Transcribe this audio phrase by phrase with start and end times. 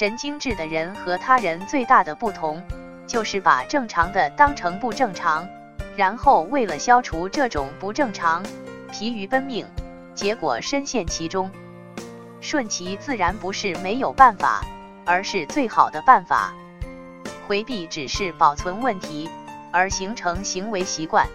[0.00, 2.62] 神经质的人和他人最大的不同，
[3.06, 5.46] 就是把正常的当成不正常，
[5.94, 8.42] 然后为了消除这种不正常，
[8.90, 9.66] 疲于奔命，
[10.14, 11.50] 结果深陷其中。
[12.40, 14.64] 顺其自然不是没有办法，
[15.04, 16.54] 而是最好的办法。
[17.46, 19.28] 回避只是保存问题，
[19.70, 21.28] 而形成行为习惯。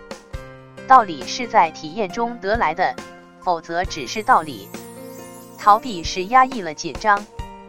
[0.88, 2.96] 道理是在体验中得来的，
[3.42, 4.68] 否则只是道理。
[5.60, 7.24] 逃避是压抑了紧张，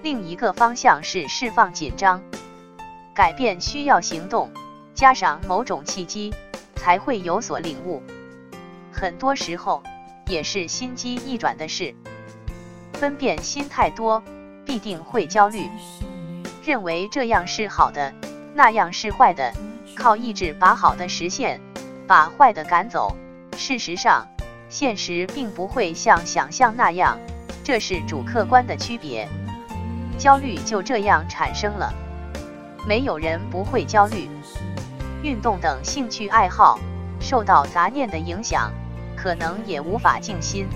[0.07, 2.23] 另一个方向是释放紧张。
[3.13, 4.49] 改变需要行动，
[4.95, 6.33] 加上某种契机，
[6.77, 8.01] 才会有所领悟。
[8.93, 9.83] 很多时候
[10.29, 11.93] 也是心机一转的事。
[12.93, 14.23] 分辨心太多，
[14.65, 15.69] 必定会焦虑，
[16.65, 18.15] 认为这样是好的，
[18.55, 19.53] 那样是坏的，
[19.97, 21.61] 靠意志把好的实现，
[22.07, 23.17] 把坏的赶走。
[23.57, 24.25] 事实上，
[24.69, 27.19] 现实并不会像想象那样，
[27.65, 29.29] 这是主客观的区别。
[30.19, 31.93] 焦虑就这样产生了。
[32.87, 34.29] 没有人不会焦虑。
[35.23, 36.79] 运动等兴趣爱好
[37.21, 38.73] 受到杂念的影响，
[39.17, 40.67] 可能也无法静心。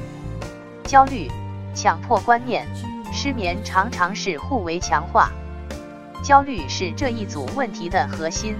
[0.85, 1.31] 焦虑。
[1.73, 2.67] 强迫观念、
[3.13, 5.31] 失眠常常是互为强化，
[6.21, 8.57] 焦虑是这一组问题的核心，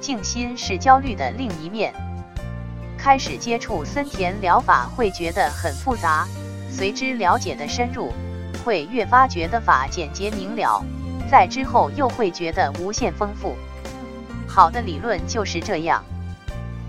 [0.00, 1.94] 静心是焦虑的另一面。
[2.98, 6.28] 开始接触森田疗法会觉得很复杂，
[6.70, 8.12] 随之了解的深入，
[8.64, 10.84] 会越发觉得法简洁明了，
[11.30, 13.56] 在之后又会觉得无限丰富。
[14.46, 16.04] 好的理论就是这样，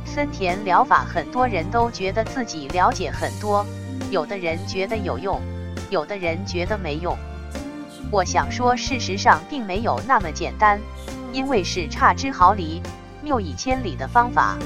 [0.05, 3.65] 森田疗法很多人都觉得自己了解很多。
[4.09, 5.39] 有的人觉得有用，
[5.89, 7.17] 有的人觉得没用。
[8.11, 10.79] 我想说，事实上并没有那么简单，
[11.31, 12.81] 因为是差之毫厘、
[13.21, 14.57] 谬以千里的方法。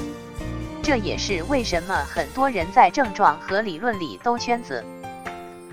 [0.82, 4.84] 这也是为什么很多人在症状和理论里兜圈子。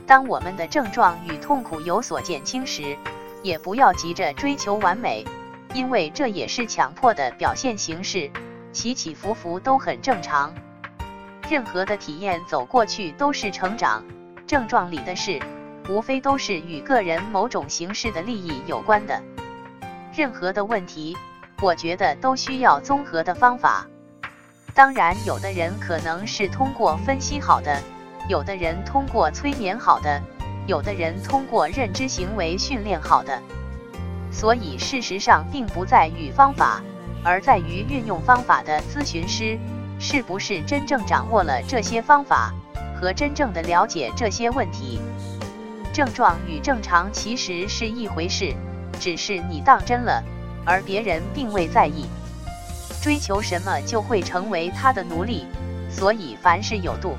[0.05, 2.97] 当我们的症状与痛苦有所减轻时，
[3.41, 5.25] 也不要急着追求完美，
[5.73, 8.29] 因为这也是强迫的表现形式，
[8.71, 10.53] 起起伏伏都很正常。
[11.49, 14.03] 任何的体验走过去都是成长，
[14.47, 15.39] 症状里的事，
[15.89, 19.21] 无非都是与个人某种形式的利益有关的。
[20.15, 21.17] 任何的问题，
[21.61, 23.85] 我觉得都需要综合的方法。
[24.73, 27.81] 当然，有的人可能是通过分析好的，
[28.29, 30.21] 有的人通过催眠好的，
[30.65, 33.41] 有的人通过认知行为训练好的。
[34.31, 36.81] 所以，事实上并不在于方法，
[37.23, 39.59] 而在于运用方法的咨询师。
[39.99, 42.51] 是不是真正掌握了这些方法，
[42.99, 44.99] 和真正的了解这些问题？
[45.93, 48.53] 症状与正常其实是一回事，
[48.99, 50.21] 只是你当真了，
[50.65, 52.05] 而别人并未在意。
[53.01, 55.45] 追求什么就会成为他的奴隶，
[55.89, 57.15] 所以凡事有度。